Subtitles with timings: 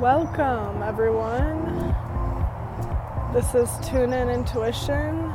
[0.00, 1.94] Welcome, everyone.
[3.34, 5.28] This is Tune In Intuition,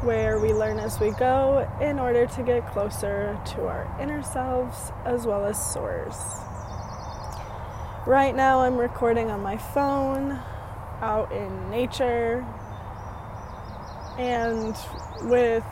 [0.00, 4.90] where we learn as we go in order to get closer to our inner selves
[5.04, 6.16] as well as source.
[8.06, 10.40] Right now, I'm recording on my phone
[11.02, 12.42] out in nature
[14.16, 14.74] and
[15.24, 15.62] with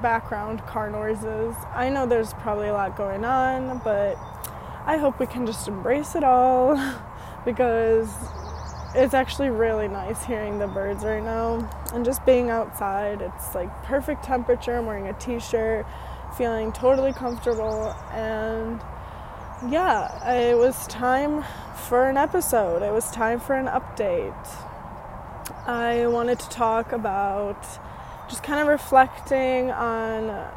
[0.00, 1.56] background car noises.
[1.74, 4.14] I know there's probably a lot going on, but
[4.86, 6.76] I hope we can just embrace it all.
[7.44, 8.08] because
[8.94, 13.22] it's actually really nice hearing the birds right now and just being outside.
[13.22, 14.76] It's like perfect temperature.
[14.76, 15.86] I'm wearing a t shirt,
[16.36, 18.80] feeling totally comfortable, and
[19.70, 21.44] yeah, it was time
[21.88, 22.82] for an episode.
[22.82, 24.48] It was time for an update.
[25.66, 27.62] I wanted to talk about
[28.28, 30.50] just kind of reflecting on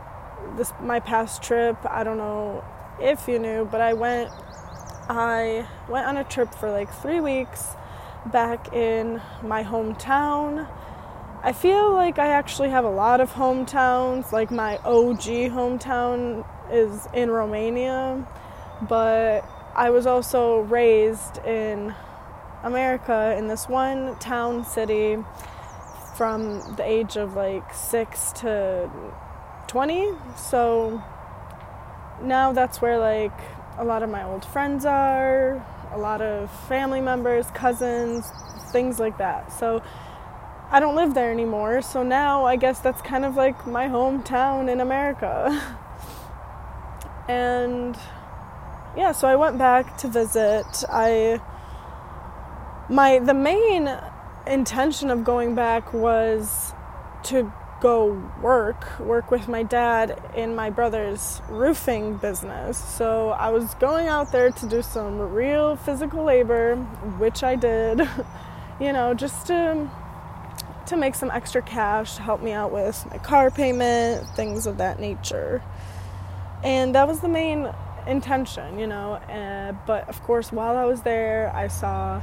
[0.58, 1.78] this my past trip.
[1.90, 2.64] I don't know
[3.00, 4.32] if you knew, but I went
[5.08, 7.76] I went on a trip for like three weeks
[8.26, 10.68] back in my hometown.
[11.44, 14.32] I feel like I actually have a lot of hometowns.
[14.32, 18.26] Like my OG hometown is in Romania,
[18.90, 19.42] but
[19.76, 21.94] I was also raised in
[22.64, 25.18] America in this one town city
[26.18, 28.90] from the age of like 6 to
[29.68, 30.14] 20.
[30.36, 31.04] So
[32.24, 33.40] now that's where like
[33.78, 38.32] a lot of my old friends are, a lot of family members, cousins,
[38.72, 39.52] things like that.
[39.52, 39.82] So
[40.72, 41.82] I don't live there anymore.
[41.82, 45.62] So now I guess that's kind of like my hometown in America.
[47.28, 47.98] and
[48.98, 50.84] yeah, so I went back to visit.
[50.90, 51.42] I
[52.90, 53.90] my the main
[54.48, 56.74] intention of going back was
[57.24, 57.52] to
[57.86, 62.84] go work, work with my dad in my brother's roofing business.
[62.84, 66.78] So I was going out there to do some real physical labor,
[67.20, 68.00] which I did,
[68.80, 69.88] you know, just to
[70.88, 74.78] to make some extra cash to help me out with my car payment, things of
[74.78, 75.62] that nature.
[76.64, 77.72] And that was the main
[78.08, 79.14] intention, you know.
[79.14, 82.20] Uh, but of course, while I was there, I saw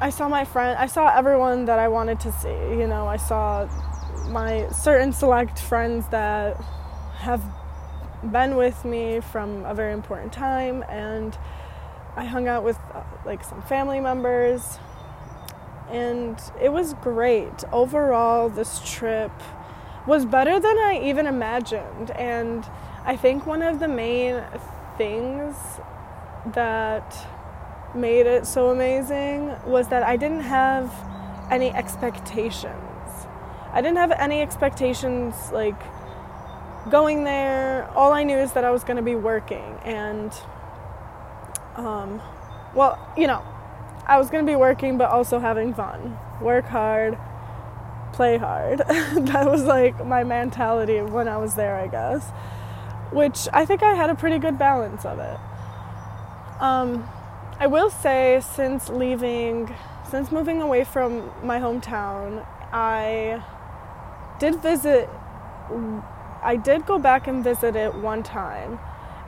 [0.00, 2.58] I saw my friend, I saw everyone that I wanted to see.
[2.80, 3.66] You know, I saw
[4.28, 6.56] my certain select friends that
[7.16, 7.42] have
[8.32, 11.36] been with me from a very important time and
[12.16, 14.78] I hung out with uh, like some family members
[15.90, 17.64] and it was great.
[17.72, 19.32] Overall, this trip
[20.06, 22.66] was better than I even imagined and
[23.04, 24.42] I think one of the main
[24.96, 25.54] things
[26.54, 27.16] that
[27.94, 30.92] made it so amazing was that I didn't have
[31.50, 32.87] any expectations
[33.72, 35.80] I didn't have any expectations like
[36.90, 37.88] going there.
[37.94, 40.32] All I knew is that I was going to be working and
[41.76, 42.20] um
[42.74, 43.42] well, you know,
[44.06, 46.18] I was going to be working but also having fun.
[46.40, 47.18] Work hard,
[48.12, 48.78] play hard.
[48.88, 52.30] that was like my mentality when I was there, I guess.
[53.12, 55.38] Which I think I had a pretty good balance of it.
[56.60, 57.08] Um
[57.60, 59.74] I will say since leaving
[60.10, 63.42] since moving away from my hometown, I
[64.38, 65.08] did visit,
[66.42, 68.78] I did go back and visit it one time.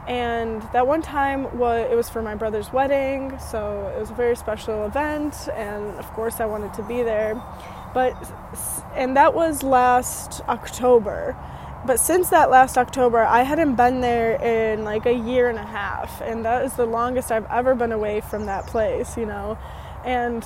[0.09, 4.15] And that one time was it was for my brother's wedding, so it was a
[4.15, 7.41] very special event and of course I wanted to be there.
[7.95, 8.15] But
[8.95, 11.37] and that was last October.
[11.87, 15.65] But since that last October, I hadn't been there in like a year and a
[15.65, 19.59] half, and that is the longest I've ever been away from that place, you know.
[20.05, 20.45] And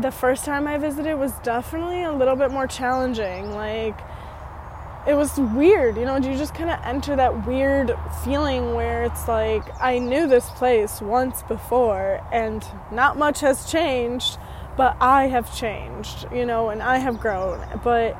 [0.00, 3.52] the first time I visited was definitely a little bit more challenging.
[3.52, 3.98] Like,
[5.06, 9.26] it was weird, you know, you just kind of enter that weird feeling where it's
[9.26, 14.38] like, I knew this place once before and not much has changed,
[14.76, 17.66] but I have changed, you know, and I have grown.
[17.82, 18.16] But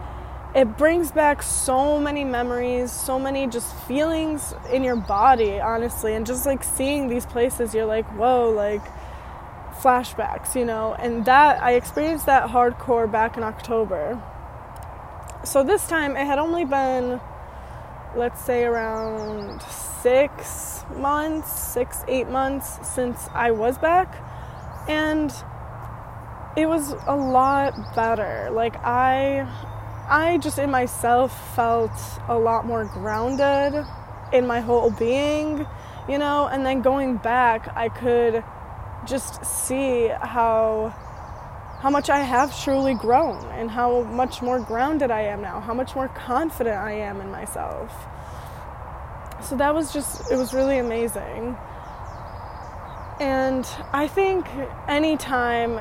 [0.55, 6.27] it brings back so many memories, so many just feelings in your body, honestly, and
[6.27, 8.83] just like seeing these places, you're like, whoa, like,
[9.83, 14.23] flashbacks, you know, and that I experienced that hardcore back in October.
[15.45, 17.21] So this time it had only been,
[18.15, 24.15] let's say, around six months, six, eight months since I was back,
[24.89, 25.33] and
[26.57, 28.51] it was a lot better.
[28.53, 29.49] Like, I.
[30.13, 31.93] I just in myself felt
[32.27, 33.87] a lot more grounded
[34.33, 35.65] in my whole being,
[36.09, 38.43] you know, and then going back, I could
[39.07, 40.95] just see how
[41.81, 45.73] how much I have truly grown and how much more grounded I am now, how
[45.73, 47.91] much more confident I am in myself.
[49.43, 51.57] So that was just it was really amazing.
[53.19, 54.47] And I think
[54.89, 55.79] anytime,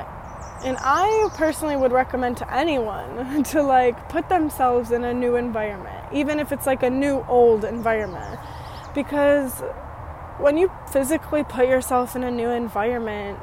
[0.64, 6.06] and I personally would recommend to anyone to like put themselves in a new environment,
[6.12, 8.40] even if it's like a new old environment.
[8.94, 9.62] Because
[10.40, 13.38] when you physically put yourself in a new environment,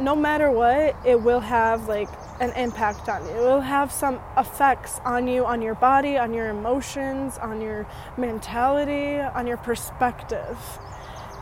[0.00, 2.08] no matter what, it will have like
[2.40, 3.32] an impact on you.
[3.32, 7.86] It will have some effects on you, on your body, on your emotions, on your
[8.16, 10.58] mentality, on your perspective.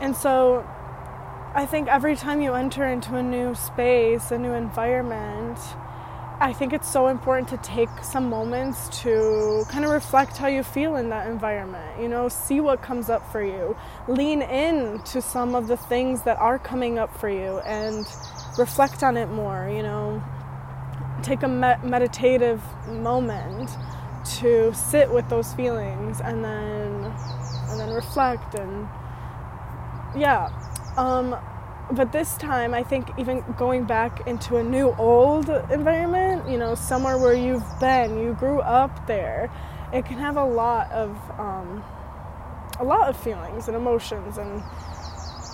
[0.01, 0.67] And so
[1.55, 5.57] I think every time you enter into a new space, a new environment,
[6.43, 10.61] I think it's so important to take some moments to kind of reflect how you
[10.61, 12.01] feel in that environment.
[12.01, 13.77] You know, see what comes up for you.
[14.09, 18.05] Lean in to some of the things that are coming up for you and
[18.57, 20.21] reflect on it more, you know.
[21.21, 23.69] Take a me- meditative moment
[24.39, 27.05] to sit with those feelings and then
[27.69, 28.89] and then reflect and
[30.13, 30.49] yeah.
[30.97, 31.37] Um,
[31.91, 36.75] but this time, I think even going back into a new old environment, you know,
[36.75, 39.51] somewhere where you've been, you grew up there,
[39.91, 41.09] it can have a lot of
[41.39, 41.83] um,
[42.79, 44.63] a lot of feelings and emotions and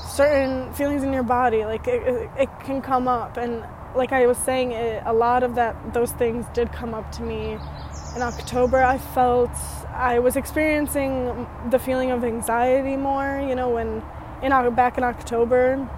[0.07, 1.65] certain feelings in your body.
[1.65, 3.65] Like it, it, can come up, and
[3.95, 7.23] like I was saying, it, a lot of that those things did come up to
[7.23, 7.57] me
[8.15, 8.83] in October.
[8.83, 9.51] I felt
[9.93, 13.43] I was experiencing the feeling of anxiety more.
[13.45, 14.03] You know, when
[14.41, 15.89] in back in October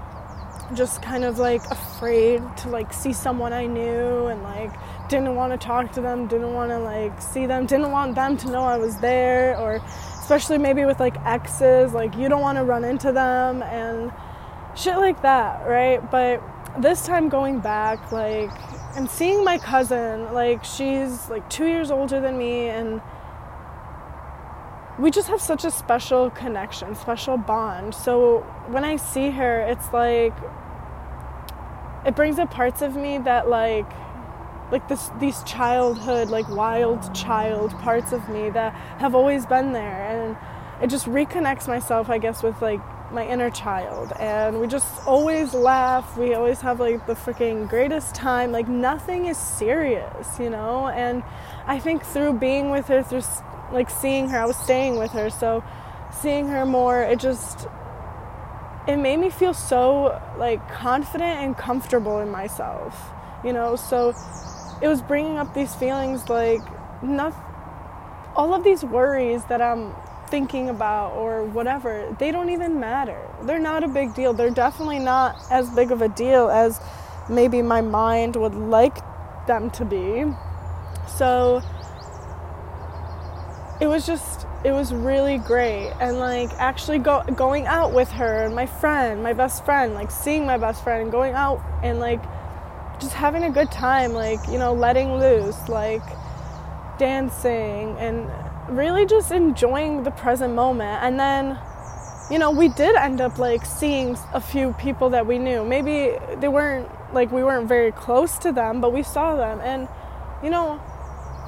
[0.75, 4.71] just kind of like afraid to like see someone I knew and like
[5.09, 8.37] didn't want to talk to them, didn't want to like see them, didn't want them
[8.37, 9.81] to know I was there or
[10.19, 14.11] especially maybe with like exes, like you don't want to run into them and
[14.75, 15.99] shit like that, right?
[16.09, 16.41] But
[16.79, 18.49] this time going back like
[18.95, 23.01] and seeing my cousin, like she's like 2 years older than me and
[24.99, 27.95] we just have such a special connection, special bond.
[27.95, 30.33] So when I see her, it's like
[32.05, 33.85] it brings up parts of me that like
[34.71, 40.05] like this these childhood like wild child parts of me that have always been there.
[40.07, 40.37] And
[40.81, 42.79] it just reconnects myself i guess with like
[43.11, 44.13] my inner child.
[44.19, 46.17] And we just always laugh.
[46.17, 48.53] We always have like the freaking greatest time.
[48.53, 50.87] Like nothing is serious you know?
[50.87, 51.23] And
[51.67, 53.23] i think through being with her through
[53.71, 55.29] like seeing her i was staying with her.
[55.29, 55.63] So
[56.21, 57.67] seeing her more it just
[58.87, 63.11] it made me feel so like confident and comfortable in myself
[63.43, 63.75] you know?
[63.75, 64.09] So
[64.81, 66.61] it was bringing up these feelings like
[67.01, 67.33] not
[68.35, 69.93] all of these worries that i'm
[70.27, 73.19] thinking about or whatever they don't even matter.
[73.41, 74.31] They're not a big deal.
[74.31, 76.79] They're definitely not as big of a deal as
[77.29, 78.99] maybe my mind would like
[79.45, 80.23] them to be.
[81.17, 81.61] So
[83.81, 85.91] it was just it was really great.
[85.99, 90.11] And like actually go, going out with her and my friend my best friend like
[90.11, 92.21] seeing my best friend and going out and like
[92.99, 96.03] just having a good time like you know letting loose like
[96.99, 98.29] dancing and
[98.69, 101.03] really just enjoying the present moment.
[101.03, 101.57] And then
[102.29, 105.65] you know we did end up like seeing a few people that we knew.
[105.65, 109.59] Maybe they weren't like we weren't very close to them but we saw them.
[109.61, 109.87] And
[110.43, 110.79] you know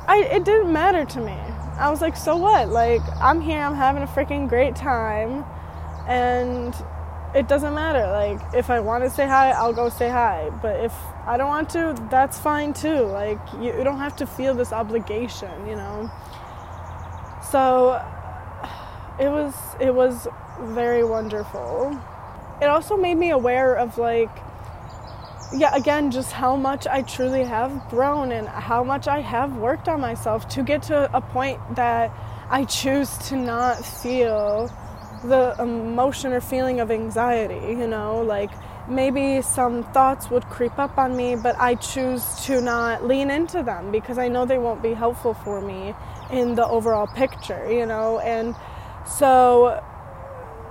[0.08, 1.38] I it didn't matter to me
[1.78, 2.70] I was like, so what?
[2.70, 5.44] Like, I'm here, I'm having a freaking great time,
[6.08, 6.76] and
[7.36, 8.06] it doesn't matter.
[8.08, 10.50] Like, if I want to say hi, I'll go say hi.
[10.62, 10.94] But if
[11.26, 13.02] I don't want to, that's fine too.
[13.06, 16.12] Like, you, you don't have to feel this obligation, you know?
[17.50, 18.02] So,
[19.20, 20.28] it was, it was
[20.62, 22.00] very wonderful.
[22.62, 24.30] It also made me aware of, like,
[25.56, 29.88] yeah, again, just how much I truly have grown and how much I have worked
[29.88, 32.12] on myself to get to a point that
[32.50, 34.72] I choose to not feel
[35.24, 38.52] the emotion or feeling of anxiety, you know, like
[38.90, 43.64] maybe some thoughts would creep up on me, but I choose to not lean into
[43.64, 45.94] them because I know they won't be helpful for me
[46.32, 48.56] in the overall picture, you know, and
[49.06, 49.82] so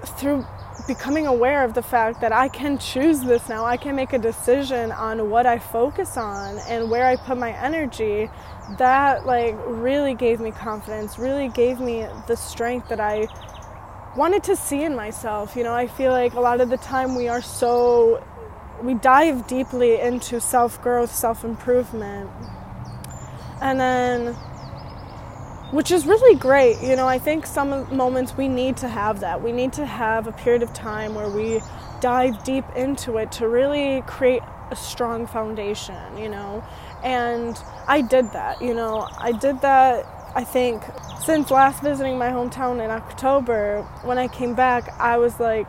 [0.05, 0.45] through
[0.87, 3.65] becoming aware of the fact that I can choose this now.
[3.65, 7.53] I can make a decision on what I focus on and where I put my
[7.53, 8.29] energy.
[8.79, 13.29] That like really gave me confidence, really gave me the strength that I
[14.17, 15.57] wanted to see in myself.
[15.57, 18.23] You know, I feel like a lot of the time we are so
[18.83, 22.29] we dive deeply into self-growth, self-improvement.
[23.61, 24.37] And then
[25.73, 26.81] which is really great.
[26.81, 29.43] You know, I think some moments we need to have that.
[29.43, 31.61] We need to have a period of time where we
[32.01, 36.65] dive deep into it to really create a strong foundation, you know.
[37.03, 39.09] And I did that, you know.
[39.19, 40.83] I did that I think
[41.25, 45.67] since last visiting my hometown in October, when I came back, I was like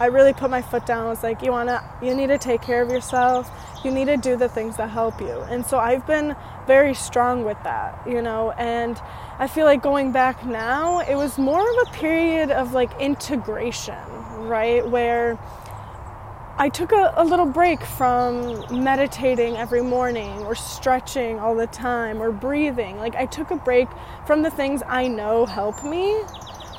[0.00, 1.06] I really put my foot down.
[1.06, 3.50] I was like, you wanna, you need to take care of yourself.
[3.84, 5.40] You need to do the things that help you.
[5.50, 6.36] And so I've been
[6.66, 8.52] very strong with that, you know.
[8.52, 9.00] And
[9.38, 13.98] I feel like going back now, it was more of a period of like integration,
[14.38, 14.86] right?
[14.86, 15.38] Where
[16.60, 22.20] I took a, a, little break from meditating every morning or stretching all the time
[22.20, 22.98] or breathing.
[22.98, 23.86] Like, I took a break
[24.26, 26.20] from the things I know help me,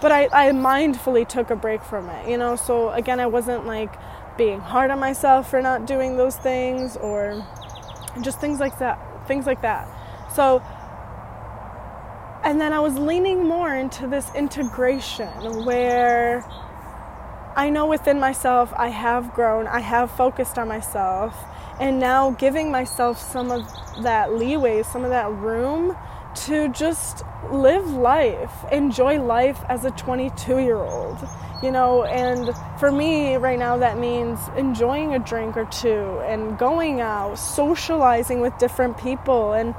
[0.01, 2.55] but I, I mindfully took a break from it, you know?
[2.55, 3.93] So, again, I wasn't like
[4.37, 7.45] being hard on myself for not doing those things or
[8.21, 8.99] just things like that.
[9.27, 9.87] Things like that.
[10.33, 10.63] So,
[12.43, 16.45] and then I was leaning more into this integration where
[17.55, 21.35] I know within myself I have grown, I have focused on myself,
[21.79, 23.67] and now giving myself some of
[24.03, 25.97] that leeway, some of that room
[26.35, 31.17] to just live life, enjoy life as a 22 year old.
[31.61, 36.57] You know, and for me right now, that means enjoying a drink or two and
[36.57, 39.75] going out, socializing with different people, and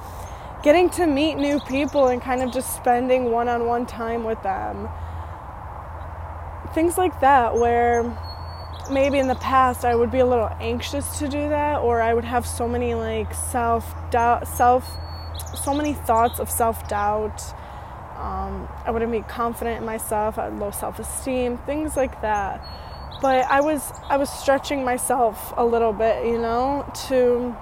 [0.63, 4.43] getting to meet new people and kind of just spending one on one time with
[4.43, 4.89] them
[6.75, 8.05] things like that where
[8.91, 12.15] maybe in the past I would be a little anxious to do that or I
[12.15, 14.89] would have so many like self doubt self
[15.63, 17.43] so many thoughts of self doubt
[18.17, 22.63] um, I wouldn't be confident in myself I had low self esteem things like that.
[23.23, 27.57] But I was I was stretching myself a little bit you know to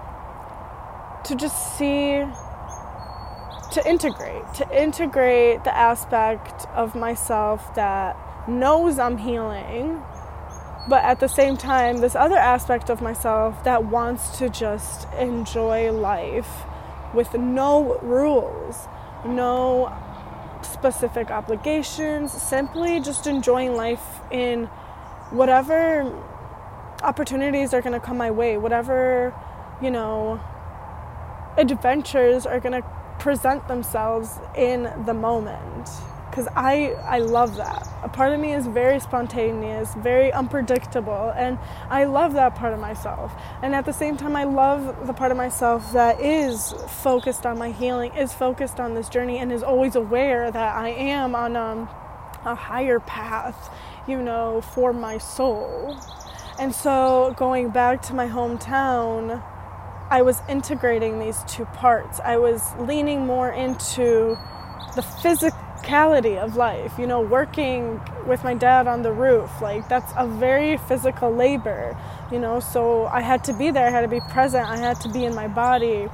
[1.24, 2.24] to just see
[3.72, 8.16] to integrate to integrate the aspect of myself that
[8.48, 10.02] knows I'm healing,
[10.88, 15.92] but at the same time, this other aspect of myself that wants to just enjoy
[15.92, 16.64] life
[17.14, 18.88] with no rules,
[19.24, 19.92] no
[20.62, 24.66] specific obligations, simply just enjoying life in
[25.30, 26.12] whatever
[27.02, 29.34] opportunities are going to come my way, whatever,
[29.80, 30.40] you know,
[31.56, 32.88] adventures are going to
[33.18, 35.88] present themselves in the moment
[36.38, 37.88] because I I love that.
[38.04, 41.58] A part of me is very spontaneous, very unpredictable, and
[41.90, 43.32] I love that part of myself.
[43.60, 47.58] And at the same time, I love the part of myself that is focused on
[47.58, 51.56] my healing, is focused on this journey, and is always aware that I am on
[51.56, 51.88] um,
[52.44, 53.74] a higher path,
[54.06, 55.98] you know, for my soul.
[56.60, 59.42] And so going back to my hometown.
[60.10, 62.18] I was integrating these two parts.
[62.24, 64.38] I was leaning more into
[64.96, 65.57] the physical
[65.88, 66.98] physicality of life.
[66.98, 71.96] You know, working with my dad on the roof, like that's a very physical labor,
[72.30, 75.00] you know, so I had to be there, I had to be present, I had
[75.00, 76.08] to be in my body.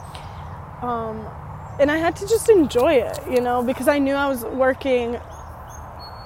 [0.83, 1.26] Um,
[1.81, 5.16] and I had to just enjoy it, you know, because I knew I was working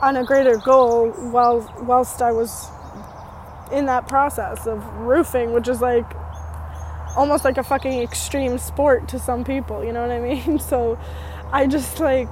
[0.03, 2.69] on a greater goal while whilst I was
[3.73, 6.07] in that process of roofing, which is like
[7.17, 10.59] almost like a fucking extreme sport to some people, you know what I mean?
[10.69, 10.99] So
[11.51, 12.29] I just like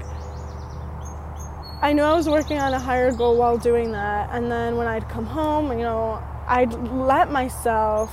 [1.83, 4.31] I knew I was working on a higher goal while doing that.
[4.33, 8.11] And then when I'd come home, you know, I'd let myself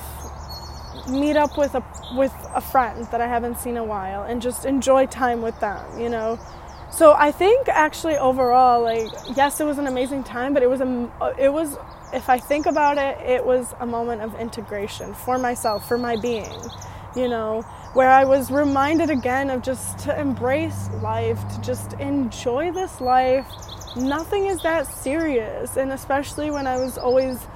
[1.09, 1.83] meet up with a
[2.15, 5.59] with a friend that I haven't seen in a while and just enjoy time with
[5.59, 6.39] them, you know.
[6.91, 10.81] So I think actually overall like yes, it was an amazing time, but it was
[10.81, 11.77] a it was
[12.13, 16.15] if I think about it, it was a moment of integration for myself, for my
[16.15, 16.53] being,
[17.15, 22.71] you know, where I was reminded again of just to embrace life, to just enjoy
[22.71, 23.47] this life.
[23.95, 25.77] Nothing is that serious.
[25.77, 27.47] And especially when I was always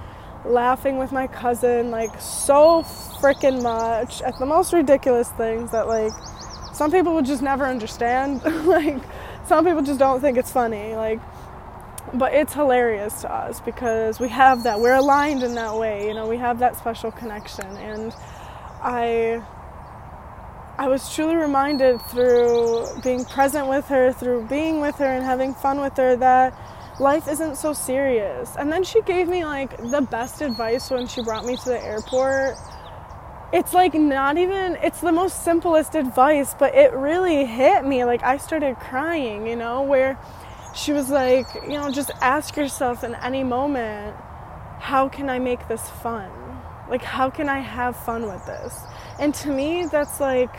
[0.45, 2.83] laughing with my cousin, like so
[3.19, 6.11] freaking much at the most ridiculous things that, like,
[6.71, 8.43] some people would just never understand.
[8.65, 9.01] like,
[9.47, 10.95] some people just don't think it's funny.
[10.95, 11.19] Like,
[12.13, 14.79] but it's hilarious to us because we have that.
[14.79, 16.07] We're aligned in that way.
[16.07, 17.65] You know, we have that special connection.
[17.77, 18.13] And
[18.83, 19.41] I
[20.79, 25.55] I was truly reminded through being present with her, through being with her and having
[25.55, 26.53] fun with her, that
[26.99, 28.55] life isn't so serious.
[28.55, 31.83] And then she gave me like the best advice when she brought me to the
[31.83, 32.57] airport.
[33.51, 38.05] It's like not even, it's the most simplest advice, but it really hit me.
[38.05, 40.19] Like I started crying, you know, where
[40.75, 44.15] she was like, you know, just ask yourself in any moment,
[44.79, 46.29] how can I make this fun?
[46.87, 48.79] Like, how can I have fun with this?
[49.19, 50.55] And to me, that's like,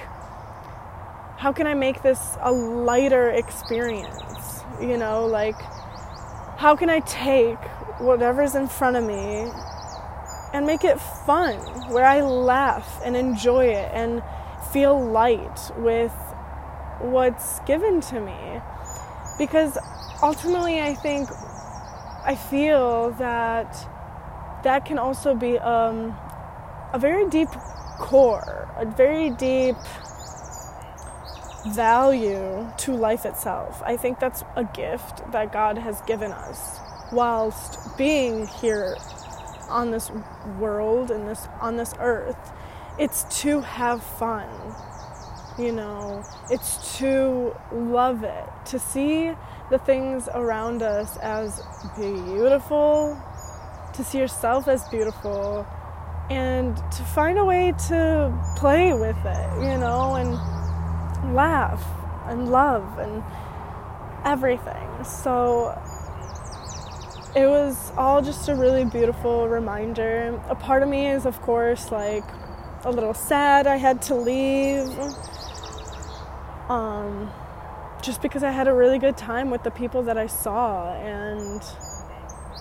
[1.36, 4.64] how can I make this a lighter experience?
[4.80, 5.60] You know, like,
[6.58, 7.58] how can I take
[8.00, 9.48] whatever's in front of me
[10.52, 11.54] and make it fun,
[11.92, 14.22] where I laugh and enjoy it and
[14.72, 16.12] feel light with
[17.00, 18.60] what's given to me?
[19.38, 19.78] Because
[20.20, 21.28] ultimately, I think
[22.24, 23.72] I feel that
[24.64, 26.16] that can also be um,
[26.92, 27.50] a very deep
[27.98, 29.76] core, a very deep
[31.74, 33.82] value to life itself.
[33.84, 36.78] I think that's a gift that God has given us
[37.12, 38.96] whilst being here
[39.68, 40.10] on this
[40.58, 42.52] world and this on this earth.
[42.98, 44.48] It's to have fun.
[45.58, 49.32] You know, it's to love it, to see
[49.70, 51.60] the things around us as
[51.96, 53.20] beautiful,
[53.94, 55.66] to see yourself as beautiful,
[56.30, 61.82] and to find a way to play with it, you know, and laugh
[62.26, 63.22] and love and
[64.24, 65.04] everything.
[65.04, 65.78] So
[67.34, 70.40] it was all just a really beautiful reminder.
[70.48, 72.24] A part of me is, of course, like
[72.84, 74.88] a little sad I had to leave.
[76.68, 77.32] Um,
[78.02, 81.62] just because I had a really good time with the people that I saw and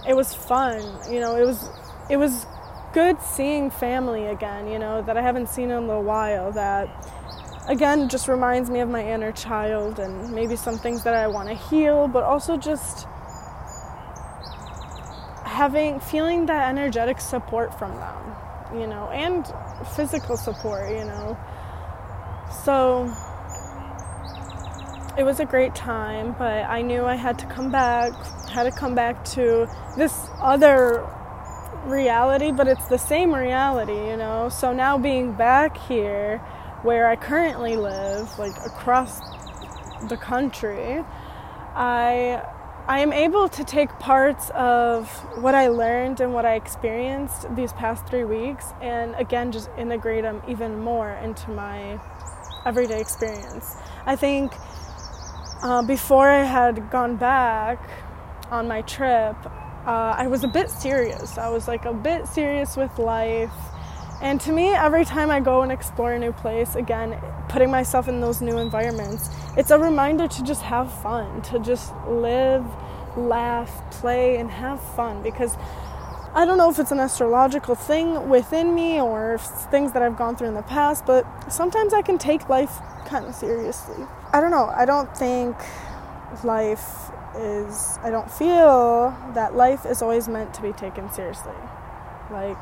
[0.08, 0.82] it was fun.
[1.12, 1.70] You know, it was
[2.10, 2.46] it was
[2.94, 6.90] good seeing family again, you know, that I haven't seen in a little while that
[7.68, 11.50] again just reminds me of my inner child and maybe some things that I want
[11.50, 13.08] to heal, but also just
[15.44, 19.46] having feeling that energetic support from them, you know, and
[19.96, 21.38] physical support, you know.
[22.64, 23.14] So
[25.18, 28.14] it was a great time, but I knew I had to come back,
[28.50, 29.68] had to come back to
[29.98, 31.06] this other
[31.86, 34.50] reality, but it's the same reality, you know.
[34.50, 36.40] So now being back here
[36.84, 39.20] where I currently live, like across
[40.10, 41.04] the country,
[41.76, 42.44] I
[42.88, 45.10] I am able to take parts of
[45.42, 50.24] what I learned and what I experienced these past 3 weeks and again just integrate
[50.24, 52.00] them even more into my
[52.66, 53.76] everyday experience.
[54.06, 54.54] I think
[55.64, 57.80] uh, before I had gone back
[58.52, 59.36] on my trip,
[59.88, 61.38] uh, I was a bit serious.
[61.38, 63.54] I was like a bit serious with life.
[64.22, 68.10] And to me, every time I go and explore a new place, again, putting myself
[68.10, 72.66] in those new environments, it's a reminder to just have fun, to just live,
[73.16, 75.24] laugh, play, and have fun.
[75.24, 75.56] Because
[76.34, 80.18] I don't know if it's an astrological thing within me or if things that I've
[80.18, 84.04] gone through in the past, but sometimes I can take life kind of seriously.
[84.34, 84.66] I don't know.
[84.66, 85.56] I don't think
[86.44, 91.54] life is, I don't feel that life is always meant to be taken seriously.
[92.32, 92.58] Like,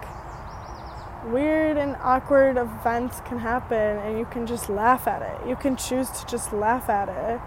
[1.25, 5.47] weird and awkward events can happen, and you can just laugh at it.
[5.47, 7.41] You can choose to just laugh at it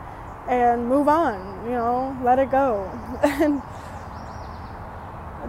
[0.48, 2.90] and move on, you know, let it go.
[3.22, 3.62] And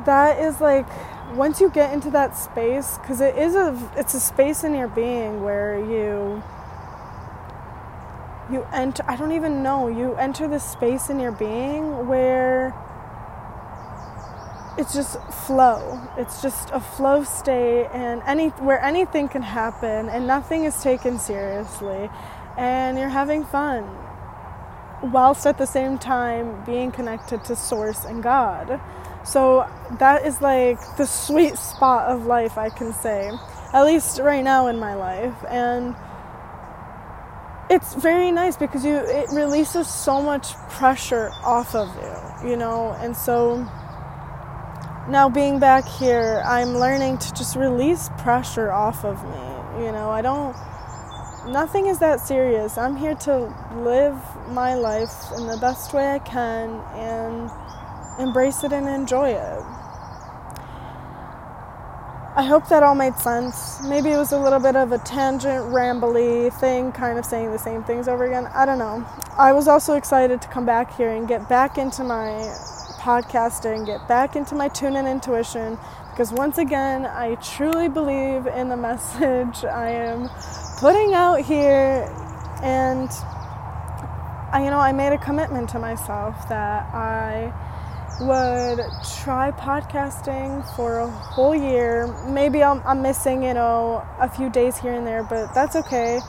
[0.05, 0.87] that is like,
[1.35, 4.87] once you get into that space, because it is a, it's a space in your
[4.87, 6.41] being where you
[8.51, 12.73] you enter i don't even know you enter this space in your being where
[14.79, 15.99] it's just flow.
[16.17, 21.19] It's just a flow state and any where anything can happen and nothing is taken
[21.19, 22.09] seriously
[22.57, 23.83] and you're having fun
[25.03, 28.79] whilst at the same time being connected to source and god.
[29.25, 33.31] So that is like the sweet spot of life i can say
[33.73, 35.35] at least right now in my life.
[35.49, 35.93] And
[37.69, 42.95] it's very nice because you it releases so much pressure off of you, you know,
[42.99, 43.57] and so
[45.07, 49.85] now being back here, I'm learning to just release pressure off of me.
[49.85, 50.55] You know, I don't
[51.47, 52.77] nothing is that serious.
[52.77, 54.17] I'm here to live
[54.49, 57.49] my life in the best way I can and
[58.19, 59.78] embrace it and enjoy it.
[62.39, 63.81] I hope that all made sense.
[63.83, 67.59] Maybe it was a little bit of a tangent, rambly thing, kind of saying the
[67.59, 68.47] same things over again.
[68.53, 69.05] I don't know.
[69.37, 72.29] I was also excited to come back here and get back into my
[72.95, 75.77] podcasting, get back into my Tune In Intuition,
[76.11, 80.29] because once again, I truly believe in the message I am
[80.79, 82.07] putting out here.
[82.63, 83.09] And
[84.53, 87.51] I, you know, I made a commitment to myself that I
[88.19, 88.79] would
[89.23, 92.07] try podcasting for a whole year.
[92.27, 96.19] Maybe I'm, I'm missing, you know, a few days here and there, but that's okay.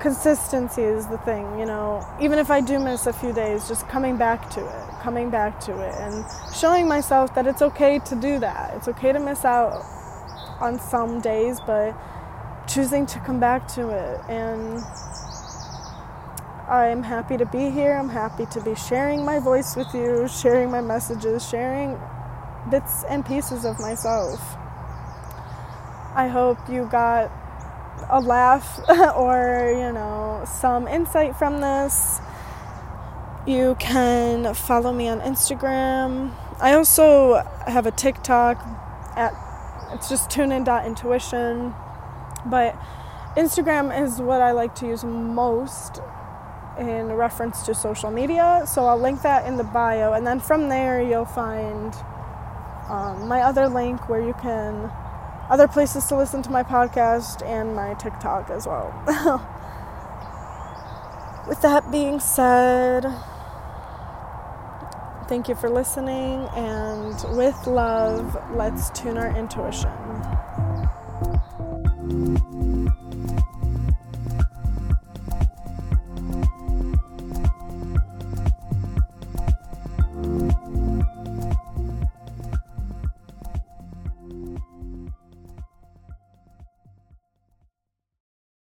[0.00, 2.06] Consistency is the thing, you know.
[2.20, 5.60] Even if I do miss a few days, just coming back to it, coming back
[5.60, 8.74] to it, and showing myself that it's okay to do that.
[8.74, 9.84] It's okay to miss out
[10.60, 11.94] on some days, but
[12.66, 14.82] choosing to come back to it and
[16.68, 17.92] I'm happy to be here.
[17.92, 21.96] I'm happy to be sharing my voice with you, sharing my messages, sharing
[22.72, 24.40] bits and pieces of myself.
[26.16, 27.30] I hope you got
[28.10, 28.80] a laugh
[29.16, 32.18] or, you know, some insight from this.
[33.46, 36.34] You can follow me on Instagram.
[36.58, 38.58] I also have a TikTok.
[39.14, 39.32] at
[39.92, 41.74] it's just tunin.intuition.
[42.44, 42.76] But
[43.36, 46.00] Instagram is what I like to use most
[46.78, 48.62] in reference to social media.
[48.66, 50.12] So I'll link that in the bio.
[50.12, 51.94] And then from there, you'll find
[52.88, 54.90] um, my other link where you can,
[55.48, 58.92] other places to listen to my podcast and my TikTok as well.
[61.48, 63.02] With that being said,
[65.28, 66.48] thank you for listening.
[66.56, 69.92] And with love, let's tune our intuition.